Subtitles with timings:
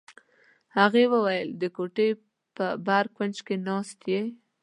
[0.77, 2.09] هغې وویل: د کوټې
[2.55, 4.21] په بر کونج کې ناست یې.